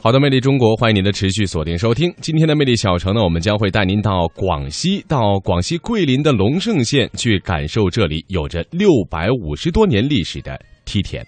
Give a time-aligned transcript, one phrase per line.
[0.00, 2.14] 好的，魅力中国，欢迎您的持续锁定收听。
[2.20, 11.26] 今天的魅力小城呢，我们将会带您到广西，到广西桂林的龙胜县去感受这里有着六百五十多年历史的梯田。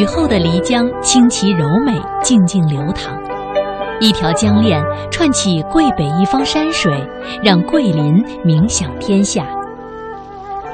[0.00, 3.14] 雨后的漓江清奇柔美，静静流淌，
[4.00, 6.90] 一条江链串起桂北一方山水，
[7.42, 9.44] 让桂林名响天下。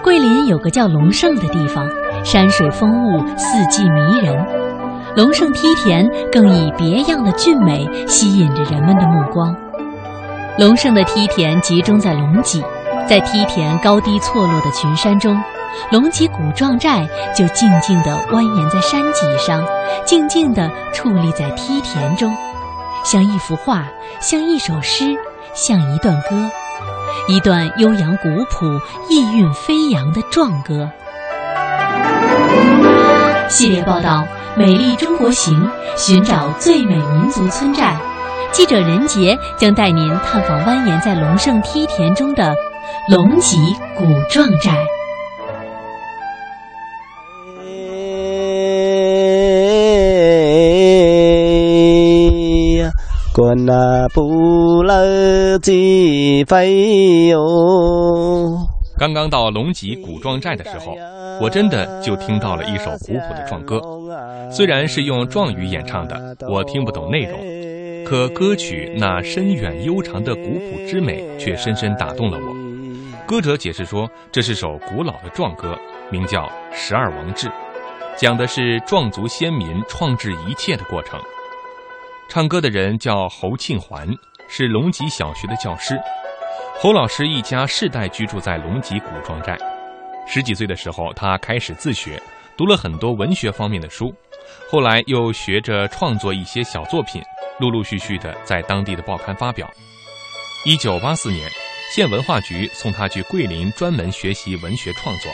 [0.05, 1.85] 桂林有个叫龙胜的地方，
[2.23, 4.47] 山水风物，四季迷人。
[5.17, 9.53] 龙胜梯田更以别样的俊美吸引着人们的目光。
[10.57, 12.63] 龙胜的梯田集中在龙脊，
[13.09, 15.37] 在梯田高低错落的群山中。
[15.91, 19.65] 龙脊古壮寨就静静地蜿蜒在山脊上，
[20.05, 22.35] 静静地矗立在梯田中，
[23.05, 23.85] 像一幅画，
[24.21, 25.17] 像一首诗，
[25.55, 26.51] 像一段歌，
[27.29, 30.89] 一段悠扬古朴、意韵飞扬的壮歌。
[33.49, 34.27] 系列报道
[34.59, 35.55] 《美丽中国行》，
[35.97, 37.97] 寻找最美民族村寨。
[38.51, 42.55] 记者任杰将带您探访蜿蜒在龙胜梯田中的
[43.09, 44.73] 龙脊古壮寨。
[53.35, 57.39] 滚啊，不乐鸡飞哟！
[58.99, 60.97] 刚刚到龙脊古壮寨的时候，
[61.41, 63.81] 我真的就听到了一首古朴的壮歌。
[64.51, 67.39] 虽然是用壮语演唱的，我听不懂内容，
[68.07, 72.55] 可歌曲那深远悠长的古朴之美却深深打动了我。
[73.27, 75.77] 歌者解释说，这是首古老的壮歌，
[76.11, 76.43] 名叫
[76.73, 77.49] 《十二王志》，
[78.17, 81.21] 讲的是壮族先民创制一切的过程。
[82.29, 84.07] 唱歌的人叫侯庆环，
[84.49, 85.99] 是龙脊小学的教师。
[86.79, 89.57] 侯老师一家世代居住在龙脊古庄寨。
[90.27, 92.21] 十几岁的时候，他开始自学，
[92.57, 94.13] 读了很多文学方面的书，
[94.71, 97.23] 后来又学着创作一些小作品，
[97.59, 99.71] 陆陆续续的在当地的报刊发表。
[100.65, 101.49] 一九八四年，
[101.95, 105.31] 县文化局送他去桂林专门学习文学创作。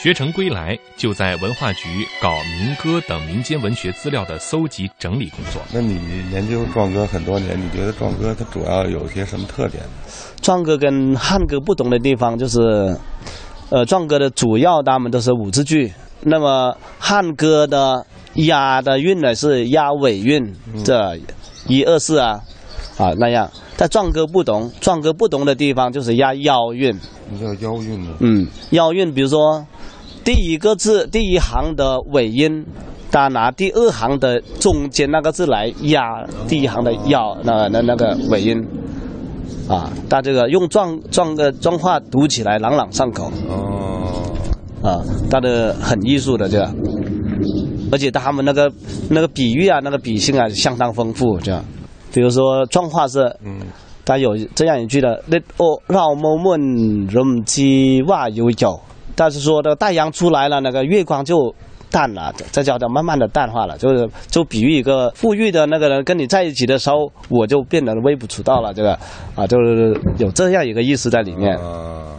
[0.00, 1.88] 学成归来，就在文化局
[2.22, 5.60] 搞民歌等民间文学资料的搜集整理工作。
[5.74, 5.98] 那你
[6.32, 9.82] 研究壮歌很多年，你觉得壮歌它主要有些什么特点？
[10.40, 12.60] 壮歌跟汉歌不同的地方就是，
[13.70, 15.92] 呃，壮歌的主要他们都是五字句，
[16.22, 20.54] 那么汉歌的押的韵呢是押尾韵，
[20.84, 21.18] 这
[21.66, 22.38] 一二四啊，
[22.98, 23.50] 啊那样。
[23.76, 26.92] 但壮歌不同，壮歌不同的地方就是押腰韵。
[26.92, 28.14] 什么叫腰韵呢？
[28.20, 29.66] 嗯，腰韵，比如说。
[30.28, 32.66] 第一个字第一行的尾音，
[33.10, 38.62] 他拿第二行的中间那个字来压第一行的要那那那个尾音，
[39.70, 43.32] 啊，他这个用壮壮的壮话读起来朗朗上口。
[43.48, 44.04] 哦。
[44.82, 45.00] 啊，
[45.30, 46.62] 他的很艺术的这，
[47.90, 48.70] 而且他们那个
[49.08, 51.64] 那个比喻啊，那个比兴啊相当丰富，这样。
[52.12, 53.60] 比如说壮话是，嗯，
[54.04, 57.62] 他有这样一句的，那哦，老某们人之
[58.06, 58.78] 话有有。
[59.18, 61.52] 但是说，这个太阳出来了，那个月光就
[61.90, 63.76] 淡了，这叫做慢慢的淡化了。
[63.76, 68.72] 就是就比喻一个富裕的那个人跟你在一起的时候，我就变得微不足道了。
[68.72, 68.96] 这个
[69.34, 71.58] 啊，就是有这样一个意思在里面。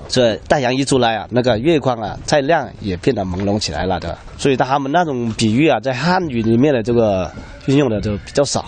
[0.10, 4.18] 这太阳一出来啊，那个月光啊再亮也变得朦胧起来了的。
[4.38, 7.32] 所以他们那种比喻啊，在汉语里面的这个
[7.68, 8.66] 运用的就比较少。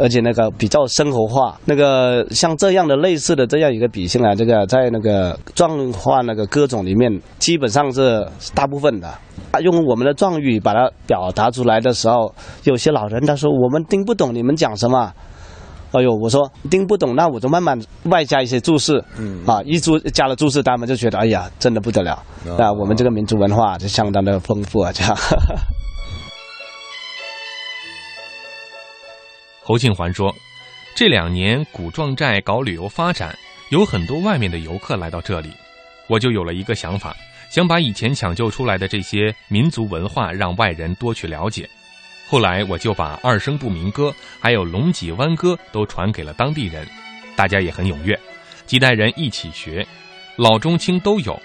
[0.00, 9.08] 而且那个比较生活化，那个像这样的类似的这样一个比性啊，这个在那个壮话那个歌种里面，基本上是大部分的。
[9.50, 15.12] 啊用我们的壮语把它表达出来的时候，有些老人他说我们听不懂你们讲什么。
[15.92, 19.04] 哎呦，我说听不懂，那我就慢慢外加一些注释。
[19.18, 19.44] 嗯。
[19.46, 22.12] 啊，一注加了注释，他们就觉得哎呀，真的不得了。
[22.58, 25.14] 啊，我们这个民族文化就相当的丰富啊，这样。
[29.64, 30.34] 侯庆环说
[30.96, 33.32] ：“这两年古壮寨搞旅游发展，
[33.70, 35.50] 有很多外面的游客来到这里，
[36.08, 37.14] 我就有了一个想法，
[37.48, 41.68] 想把以前抢救出来的这些民族文化让外人多去了解。
[42.28, 46.84] 后来我就把二声部民歌还有龙脊湾歌都传给了当地人，
[47.36, 48.18] 大家也很踊跃，
[48.66, 49.86] 几代人一起学，
[50.36, 51.40] 老中青都有。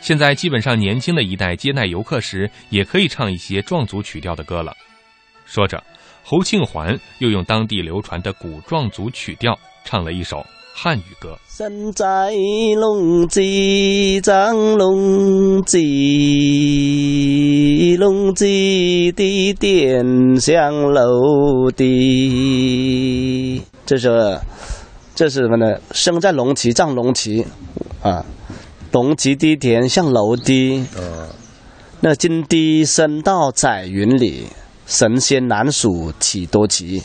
[0.00, 4.74] 现在基本上年轻的一代接待游客时，也可以唱一些壮族曲调的歌了。”
[5.44, 5.82] 说着。
[6.22, 10.44] 侯庆环又用当地流传的古壮族曲调唱了一首
[10.74, 11.38] 汉语歌。
[11.48, 12.30] 身在
[12.76, 15.78] 龙脊，长龙脊，
[17.98, 24.40] 龙脊的点香楼的，这是
[25.14, 25.78] 这是什么呢？
[25.92, 27.44] 生在龙旗，藏龙旗
[28.02, 28.24] 啊，
[28.92, 30.86] 龙脊的点像楼的。
[30.96, 31.28] 呃，
[32.00, 34.46] 那金堤深到彩云里，
[34.90, 37.02] 神仙难数几多奇。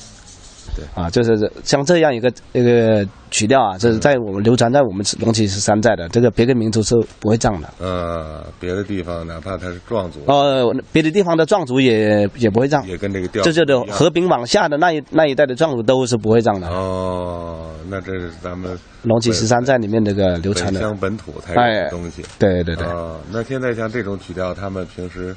[0.75, 7.69] 对啊，就是像这样一个一个曲调啊，这是在我们流传在我们龙脊十三寨的，这个别的民族是不会唱的。
[7.79, 16.67] 呃，别的地方哪怕他是壮族，呃，别的地方的壮族也也不会唱，也跟这个调这就一样的和平往下的那一那一带的壮族都是不会唱的。
[16.67, 22.21] 哦，那这是咱们龙脊十三寨里面这个流传的，本乡本土才有哎的东西。
[22.37, 22.85] 对对对。
[22.87, 25.33] 哦，那现在像这种曲调，他们平时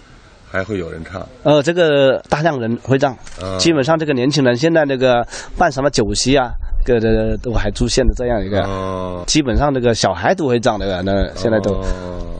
[0.50, 1.26] 还会有人唱。
[1.42, 6.50] 呃，这个大量人会唱，啊基本上这个年轻人现在那个办什么酒席啊，
[6.84, 11.84] 各个都还出现了这样一个，哦，基本上这个小孩都会唱的，那现在都哦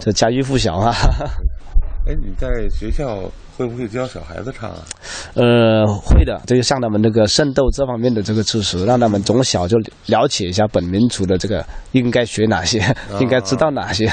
[0.00, 0.94] 这家喻户晓啊。
[2.08, 3.18] 哎，你在学校
[3.58, 4.78] 会不会教小孩子唱啊？
[5.36, 9.76] 呃，会的，这个向他们这个渗透这方面的这个知识，让他们从小就
[10.06, 11.62] 了解一下本民族的这个
[11.92, 12.80] 应该学哪些，
[13.20, 14.10] 应该知道哪些。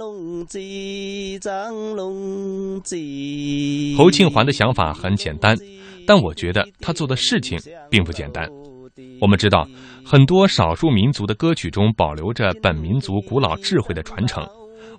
[0.00, 5.54] 龙脊，藏龙脊侯庆环的想法很简单，
[6.06, 7.58] 但我觉得他做的事情
[7.90, 8.48] 并不简单。
[9.20, 9.68] 我们知道，
[10.02, 14.42] 很多少数民族的歌曲中保留着本民族古老智慧的传承，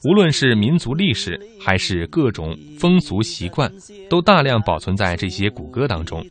[0.08, 3.72] 无论是民族历史还是各种风俗习惯，
[4.08, 6.24] 都大量保存在这些古歌当中。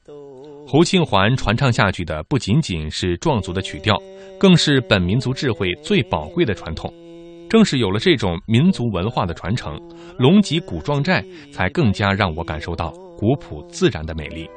[0.69, 4.01] 侯庆环传唱下去的不仅仅是壮族的曲调，
[4.39, 6.89] 更是本民族智慧最宝贵的传统。
[7.51, 9.77] 正是有了这种民族文化的传承，
[10.19, 11.21] 龙脊古壮寨
[11.53, 14.49] 才更加让我感受到古朴自然的美丽。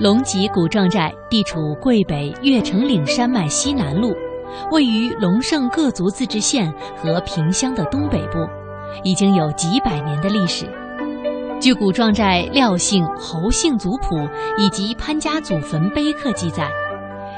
[0.00, 4.14] 龙脊古壮寨地处桂北越城岭山脉西南麓，
[4.70, 8.38] 位于龙胜各族自治县和萍乡的东北部，
[9.02, 10.64] 已经有几百年的历史。
[11.60, 14.28] 据古壮寨廖姓、侯姓族谱
[14.58, 16.70] 以及潘家祖坟碑刻记载，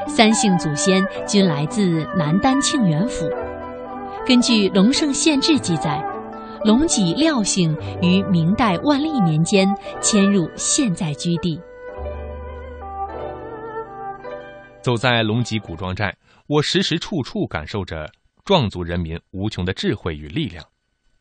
[0.09, 3.29] 三姓祖先均来自南丹庆元府。
[4.27, 6.03] 根据《龙胜县志》记载，
[6.65, 9.69] 龙脊廖姓于明代万历年间
[10.01, 11.61] 迁入现在居地。
[14.83, 16.13] 走在龙脊古壮寨，
[16.49, 18.11] 我时时处处感受着
[18.45, 20.65] 壮族人民无穷的智慧与力量。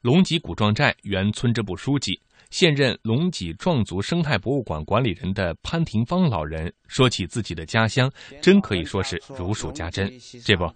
[0.06, 2.13] 龙脊古壮寨原村支部书记、
[2.52, 8.07] 现任龙脊壮族生态博物馆管理人的潘廷芳老人说起自己的家乡，
[8.40, 10.07] 真可以说是如数家珍。
[10.44, 10.72] 这不，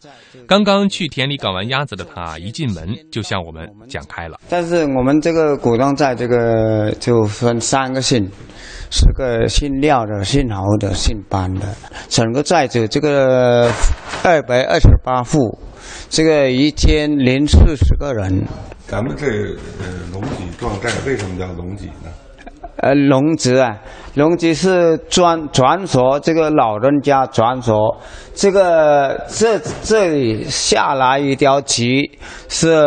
[0.47, 4.39] 刚刚去田里赶完鸭子的他，一进门就向我们讲开了。
[4.49, 8.27] 但是我们这个古壮寨这个就分三个姓，
[8.89, 11.67] 是个姓廖的、姓侯的、姓班的。
[12.07, 13.71] 整个寨子这个
[14.23, 15.55] 二百二十八户，
[16.09, 18.43] 这个一千零四十个人。
[18.89, 22.09] 咱们这呃龙脊壮寨为什么叫龙脊呢？
[22.77, 23.77] 呃，龙脊啊，
[24.15, 27.95] 龙脊是传传说，这个老人家传说，
[28.33, 32.09] 这个这这里下来一条脊，
[32.47, 32.83] 是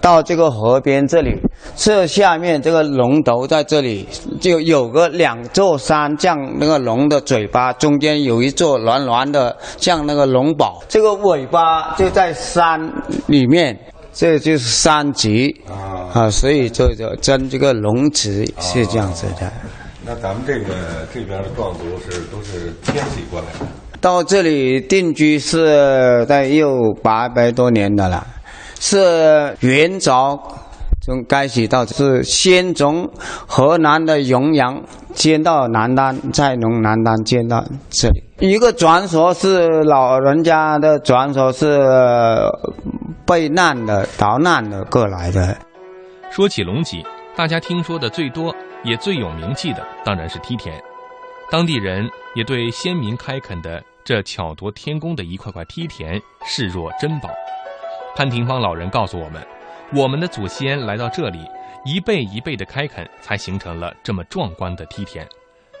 [0.00, 1.38] 到这个河边这里，
[1.76, 4.08] 这下面这个龙头在这里，
[4.40, 12.90] 就有个两座山，像那个龙的嘴巴，中间有一座圆圆的，像那个龙宝，这个尾巴就在山
[13.28, 13.78] 里面。
[14.18, 19.52] 这就是三级啊啊，所以就就真这个龙池是这样子的。
[20.06, 20.74] 那咱们这个
[21.12, 23.66] 这边的壮族是都是迁徙过来的。
[24.00, 28.26] 到这里定居是在有八百多年的了，
[28.80, 30.40] 是元朝
[31.06, 33.08] 从开始到是先从
[33.46, 34.82] 河南的荥阳
[35.14, 38.24] 迁到南丹，再从南丹迁到这里。
[38.40, 41.80] 一个传说是老人家的传说是
[43.24, 45.56] 避难的、逃难的过来的。
[46.28, 47.04] 说起龙脊，
[47.36, 50.74] 大家听说的最多也最有名气的当然是梯田，
[51.52, 57.28] 当地人也对先民开垦的这巧夺天工的一块块梯田视若珍宝。
[58.16, 59.40] 潘廷芳老人告诉我们，
[59.94, 61.48] 我们的祖先来到这里，
[61.84, 65.26] 一辈一辈的开垦，才形成了这么壮观的梯田，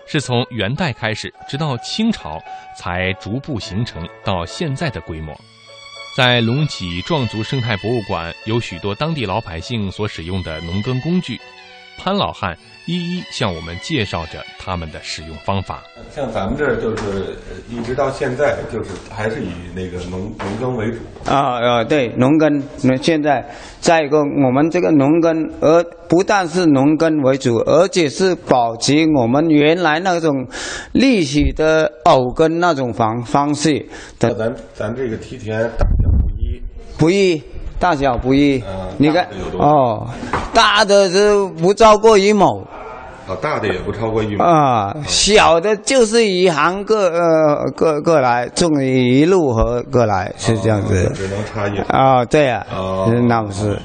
[0.06, 2.40] 是从元代开始，直到清朝
[2.76, 5.36] 才逐步形成到现在的规模。
[6.16, 11.38] 在隆起壮族生态博物馆有许多当地老百姓所使用的农耕工具，
[11.98, 15.82] 潘老汉一一向我们介绍着他们的使用方法。
[16.10, 17.36] 像咱们这儿就是
[17.68, 20.98] 一直到现在，就是还是以那个农农耕为主。
[21.24, 22.62] 啊啊，对，农耕。
[22.84, 23.44] 那现在
[23.80, 30.46] 再一个，我们这个农耕，而不但是农耕为主，而且是保持我们原来那种
[30.92, 33.84] 历史的偶耕那种方方式
[34.20, 34.32] 的。
[34.34, 36.62] 咱咱这个梯田大小不一，
[36.98, 37.42] 不一，
[37.78, 38.58] 大小不一。
[38.66, 39.28] 嗯你看
[39.58, 40.06] 哦，
[40.54, 42.66] 大的是不超过一亩。
[43.28, 44.42] 啊，大的也不超过一亩。
[44.42, 51.78] 啊，小的就是一行各呃各各来种一路和各来是这样子只能差一。
[51.88, 53.78] 啊，对呀、哦那不是。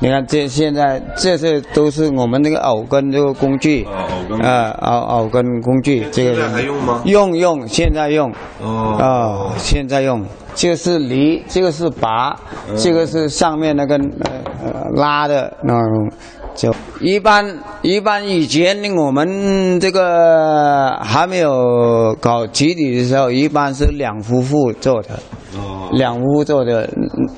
[0.00, 7.02] 你看这现在这些都是我们那个藕根这个工具，哦偶耕呃偶偶耕工具，这个现在还用吗？
[7.04, 8.30] 用用，现在用。
[8.62, 8.96] 哦。
[9.00, 10.24] 哦，现在用，
[10.54, 12.38] 这个是犁，这个是拔，
[12.68, 12.76] 嗯。
[12.76, 14.30] 这个是上面那个呃
[14.64, 16.10] 呃拉的那种。
[16.54, 16.72] 就。
[17.00, 25.10] 一般一般以前我们这个还没有搞集体的时候，一般是两夫妇做的，
[25.56, 26.88] 哦两夫妇做的，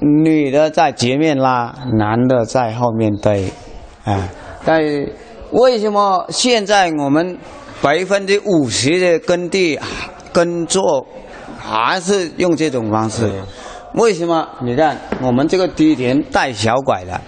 [0.00, 3.48] 女女的在前面拉，男的在后面推，
[4.04, 4.28] 啊，
[4.64, 4.82] 但
[5.52, 7.38] 为什么现在我们
[7.80, 9.78] 百分之五十的耕地
[10.32, 11.06] 耕作
[11.58, 13.30] 还是用这种方式？
[13.94, 14.48] 为什么？
[14.62, 17.20] 你看我们这个梯田带小拐的，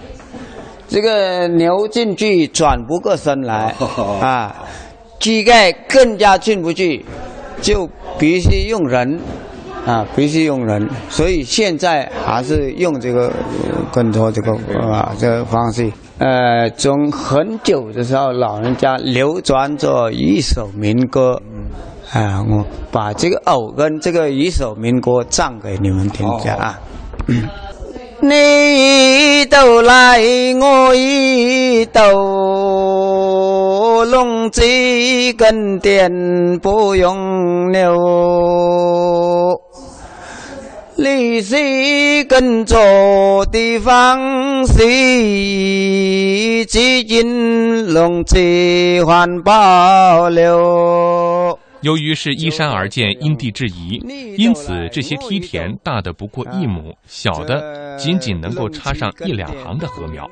[0.87, 3.73] 这个牛进去转不过身来
[4.21, 4.63] 啊，
[5.19, 7.05] 膝盖更加进不去，
[7.61, 9.19] 就必须用人
[9.85, 10.89] 啊，必须用人。
[11.09, 13.33] 所以现在还是用这个呃
[13.91, 14.51] 耕作这个
[14.91, 15.91] 啊这个方式。
[16.19, 21.41] 呃，从很久的时候，老人家流传着一首民歌。
[22.13, 26.79] 啊，我把这个偶跟这个一首民歌唱给你们听一下啊。
[28.21, 30.21] 你一斗来，
[30.61, 32.01] 我一斗，
[34.05, 34.61] 龙子
[35.35, 36.09] 跟电
[36.61, 37.97] 不用牛。
[41.03, 44.77] 你是跟着的方式，
[46.65, 51.59] 基金龙气还保留。
[51.81, 54.01] 由于是依山而建，因地制宜，
[54.37, 60.25] 因此这些梯田大的不过一亩，小的仅仅能够插上一两行的禾苗。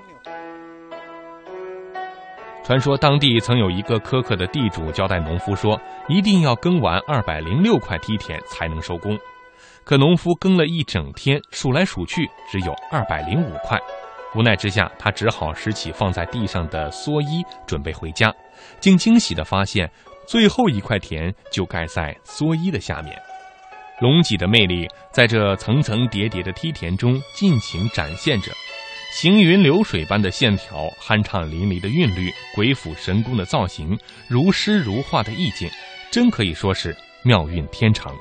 [2.64, 9.20] 传说当地曾有一个苛刻的地主交代农夫说，一定要耕完二百零六块梯田才能收工。
[9.84, 13.80] 可农夫耕了一整天，数来数去只有二百零五块。
[14.34, 18.34] 无奈之下，他只好拾起放在地上的蓑衣，准备回家。
[18.80, 19.92] 竟惊喜地发现，
[20.26, 23.20] 最后一块田就盖在蓑衣的下面。
[24.00, 28.52] 龙脊的魅力在这层层叠叠的梯田中尽情展现着，
[29.12, 33.98] 行云流水般的线条，酣畅淋漓的韵律，鬼斧神工的造型，
[34.30, 35.70] 如诗如画的意境，
[36.10, 38.16] 真可以说是妙韵天成。